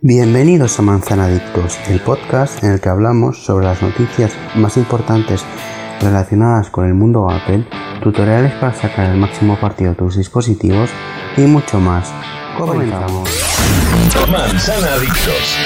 [0.00, 5.42] Bienvenidos a Manzana Adictos, el podcast en el que hablamos sobre las noticias más importantes
[6.00, 7.66] relacionadas con el mundo Apple,
[8.00, 10.88] tutoriales para sacar el máximo partido de tus dispositivos
[11.36, 12.12] y mucho más.
[12.56, 13.28] Comenzamos.
[14.30, 15.56] Manzana Adictos.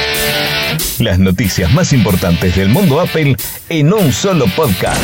[0.98, 3.36] Las noticias más importantes del mundo Apple
[3.68, 5.02] en un solo podcast.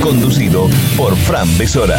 [0.00, 1.98] Conducido por Fran Besora.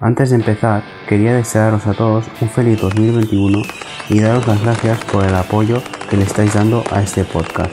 [0.00, 3.62] Antes de empezar, quería desearos a todos un feliz 2021
[4.10, 7.72] y daros las gracias por el apoyo que le estáis dando a este podcast.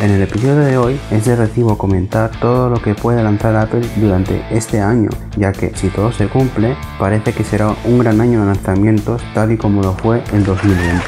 [0.00, 3.86] En el episodio de hoy es de recibo comentar todo lo que puede lanzar Apple
[3.96, 8.40] durante este año, ya que si todo se cumple, parece que será un gran año
[8.40, 11.02] de lanzamientos tal y como lo fue el 2020.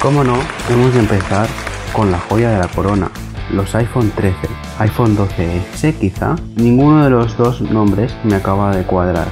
[0.00, 0.36] Como no,
[0.68, 1.48] hemos de empezar
[1.92, 3.10] con la joya de la corona,
[3.50, 4.36] los iPhone 13,
[4.80, 6.36] iPhone 12S quizá.
[6.56, 9.28] Ninguno de los dos nombres me acaba de cuadrar.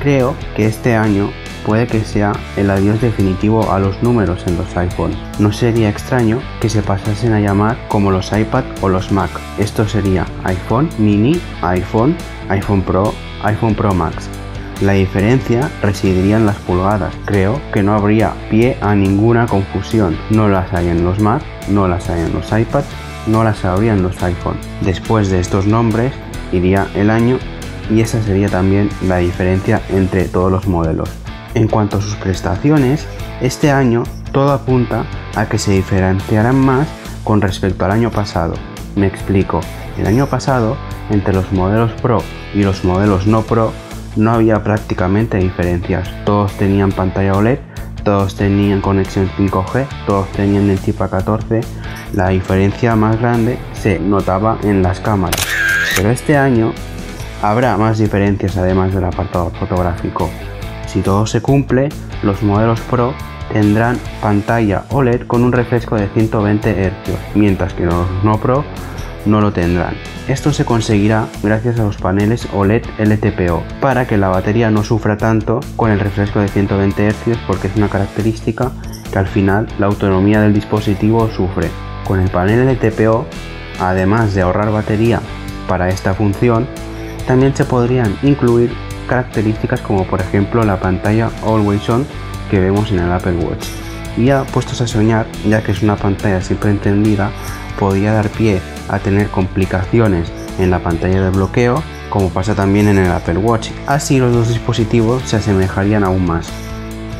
[0.00, 1.30] Creo que este año
[1.64, 5.16] puede que sea el adiós definitivo a los números en los iPhones.
[5.38, 9.30] No sería extraño que se pasasen a llamar como los iPad o los Mac.
[9.58, 12.16] Esto sería iPhone mini, iPhone,
[12.48, 14.28] iPhone Pro, iPhone Pro Max.
[14.80, 17.14] La diferencia residiría en las pulgadas.
[17.24, 20.16] Creo que no habría pie a ninguna confusión.
[20.30, 22.86] No las hay en los Mac, no las hay en los iPads,
[23.28, 24.56] no las habría en los iPhone.
[24.80, 26.12] Después de estos nombres
[26.52, 27.38] iría el año
[27.90, 31.10] y esa sería también la diferencia entre todos los modelos.
[31.54, 33.06] En cuanto a sus prestaciones,
[33.40, 35.04] este año todo apunta
[35.36, 36.88] a que se diferenciarán más
[37.24, 38.54] con respecto al año pasado.
[38.96, 39.60] Me explico.
[39.96, 40.76] El año pasado,
[41.10, 42.22] entre los modelos Pro
[42.54, 43.72] y los modelos no Pro,
[44.16, 46.08] no había prácticamente diferencias.
[46.24, 47.58] Todos tenían pantalla OLED,
[48.04, 51.64] todos tenían conexión 5G, todos tenían el chip A14.
[52.14, 55.40] La diferencia más grande se notaba en las cámaras.
[55.96, 56.72] Pero este año
[57.42, 60.30] habrá más diferencias además del apartado fotográfico.
[60.86, 61.88] Si todo se cumple,
[62.22, 63.14] los modelos Pro
[63.52, 68.64] tendrán pantalla OLED con un refresco de 120 Hz, mientras que los no Pro
[69.28, 69.94] no lo tendrán.
[70.26, 75.16] Esto se conseguirá gracias a los paneles OLED LTPO, para que la batería no sufra
[75.16, 78.72] tanto con el refresco de 120 Hz porque es una característica
[79.12, 81.68] que al final la autonomía del dispositivo sufre.
[82.06, 83.26] Con el panel LTPO,
[83.80, 85.20] además de ahorrar batería
[85.68, 86.66] para esta función,
[87.26, 88.72] también se podrían incluir
[89.08, 92.06] características como por ejemplo la pantalla Always On
[92.50, 93.87] que vemos en el Apple Watch.
[94.16, 97.30] Y puestos a soñar, ya que es una pantalla siempre encendida,
[97.78, 102.98] podría dar pie a tener complicaciones en la pantalla de bloqueo, como pasa también en
[102.98, 103.70] el Apple Watch.
[103.86, 106.48] Así los dos dispositivos se asemejarían aún más.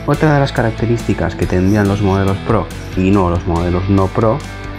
[0.07, 2.67] Otra de las características que tendrían los modelos Pro
[2.97, 4.39] y no los modelos no Pro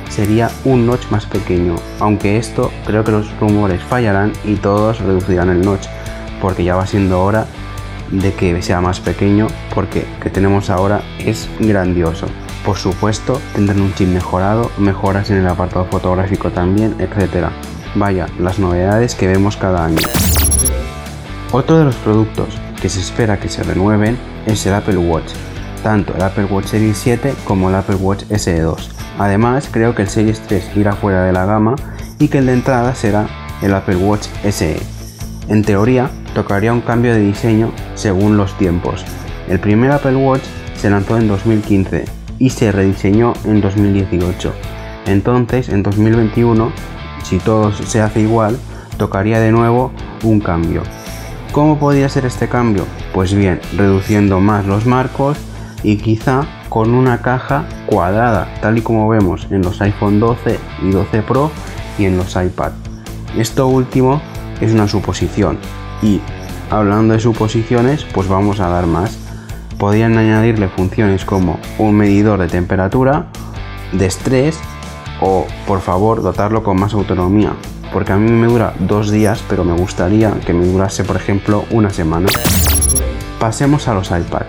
[0.10, 5.50] sería un notch más pequeño, aunque esto creo que los rumores fallarán y todos reducirán
[5.50, 5.86] el notch,
[6.42, 7.46] porque ya va siendo hora
[8.12, 12.28] de que sea más pequeño, porque que tenemos ahora es grandioso.
[12.66, 17.48] Por supuesto, tendrán un chip mejorado, mejoras en el apartado fotográfico también, etc.
[17.96, 19.98] Vaya, las novedades que vemos cada año.
[21.52, 22.50] Otro de los productos
[22.82, 25.32] que se espera que se renueven es el Apple Watch,
[25.84, 28.92] tanto el Apple Watch Series 7 como el Apple Watch SE 2.
[29.18, 31.76] Además, creo que el Series 3 irá fuera de la gama
[32.20, 33.28] y que el de entrada será
[33.62, 34.80] el Apple Watch SE.
[35.48, 39.04] En teoría, tocaría un cambio de diseño según los tiempos.
[39.48, 40.44] El primer Apple Watch
[40.76, 42.06] se lanzó en 2015
[42.40, 44.54] y se rediseñó en 2018.
[45.06, 46.72] Entonces, en 2021,
[47.24, 48.58] si todo se hace igual,
[48.98, 49.92] tocaría de nuevo
[50.24, 50.84] un cambio.
[51.52, 52.86] ¿Cómo podría ser este cambio?
[53.14, 55.38] Pues bien, reduciendo más los marcos
[55.84, 60.92] y quizá con una caja cuadrada, tal y como vemos en los iPhone 12 y
[60.92, 61.52] 12 Pro
[61.98, 62.72] y en los iPad.
[63.36, 64.22] Esto último
[64.62, 65.58] es una suposición
[66.02, 66.22] y
[66.70, 69.18] hablando de suposiciones, pues vamos a dar más.
[69.78, 73.28] Podrían añadirle funciones como un medidor de temperatura,
[73.94, 74.60] de estrés
[75.22, 77.54] o por favor dotarlo con más autonomía,
[77.94, 81.66] porque a mí me dura dos días, pero me gustaría que me durase por ejemplo
[81.72, 82.28] una semana.
[83.40, 84.44] Pasemos a los iPad.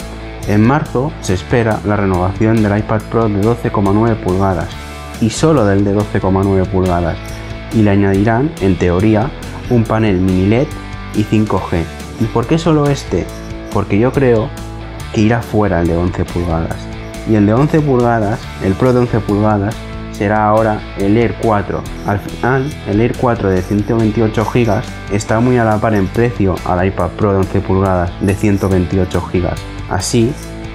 [0.48, 4.68] En marzo se espera la renovación del iPad Pro de 12,9 pulgadas
[5.20, 7.16] y solo del de 12,9 pulgadas
[7.72, 9.30] y le añadirán, en teoría,
[9.68, 10.66] un panel mini LED
[11.14, 11.99] y 5G.
[12.20, 13.26] ¿Y por qué solo este?
[13.72, 14.50] Porque yo creo
[15.14, 16.76] que irá fuera el de 11 pulgadas.
[17.28, 19.74] Y el de 11 pulgadas, el Pro de 11 pulgadas,
[20.12, 21.82] será ahora el Air 4.
[22.06, 24.82] Al final, el Air 4 de 128 GB
[25.12, 29.28] está muy a la par en precio al iPad Pro de 11 pulgadas de 128
[29.32, 29.48] GB.
[29.88, 30.30] Así,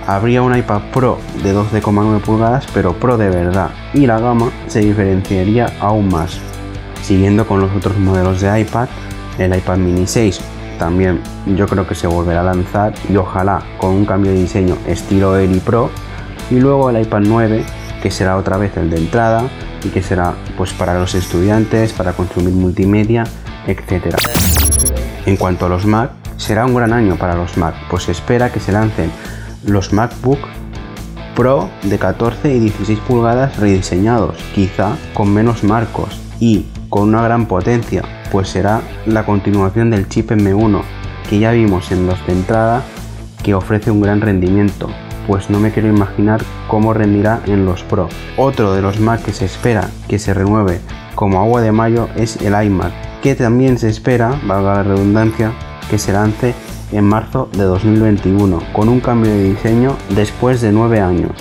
[0.07, 4.79] habría un iPad Pro de 12,9 pulgadas, pero Pro de verdad, y la gama se
[4.79, 6.39] diferenciaría aún más.
[7.03, 8.87] Siguiendo con los otros modelos de iPad,
[9.37, 10.41] el iPad mini 6
[10.77, 11.21] también
[11.55, 15.37] yo creo que se volverá a lanzar y ojalá con un cambio de diseño estilo
[15.37, 15.89] Air Pro
[16.49, 17.65] y luego el iPad 9
[18.01, 19.43] que será otra vez el de entrada
[19.83, 23.23] y que será pues para los estudiantes, para consumir multimedia,
[23.67, 24.15] etc.
[25.25, 28.51] En cuanto a los Mac, será un gran año para los Mac, pues se espera
[28.51, 29.11] que se lancen
[29.65, 30.39] los MacBook
[31.35, 37.45] Pro de 14 y 16 pulgadas rediseñados, quizá con menos marcos y con una gran
[37.45, 40.81] potencia, pues será la continuación del chip M1
[41.29, 42.83] que ya vimos en los de entrada
[43.43, 44.87] que ofrece un gran rendimiento,
[45.27, 48.07] pues no me quiero imaginar cómo rendirá en los Pro.
[48.37, 50.79] Otro de los Mac que se espera que se renueve
[51.15, 55.51] como agua de mayo es el iMac, que también se espera, valga la redundancia,
[55.89, 56.55] que se lance
[56.93, 61.31] en marzo de 2021, con un cambio de diseño después de 9 años.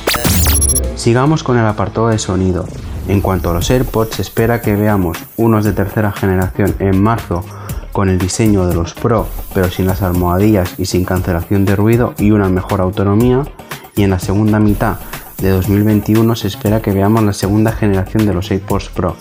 [0.97, 2.65] Sigamos con el apartado de sonido.
[3.06, 7.45] En cuanto a los AirPods, se espera que veamos unos de tercera generación en marzo
[7.93, 12.15] con el diseño de los Pro, pero sin las almohadillas y sin cancelación de ruido
[12.19, 13.43] y una mejor autonomía.
[13.95, 14.97] Y en la segunda mitad
[15.39, 19.17] de 2021 se espera que veamos la segunda generación de los AirPods Pro.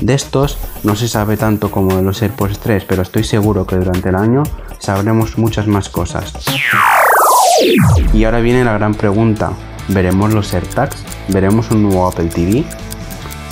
[0.00, 3.76] De estos no se sabe tanto como de los AirPods 3, pero estoy seguro que
[3.76, 4.42] durante el año
[4.78, 6.32] sabremos muchas más cosas.
[8.12, 9.52] Y ahora viene la gran pregunta.
[9.88, 10.96] ¿Veremos los AirTags?
[11.28, 12.64] ¿Veremos un nuevo Apple TV?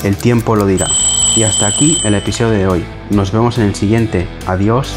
[0.06, 0.87] El tiempo lo dirá.
[1.35, 2.85] Y hasta aquí el episodio de hoy.
[3.11, 4.29] Nos vemos en el siguiente.
[4.47, 4.94] Adiós.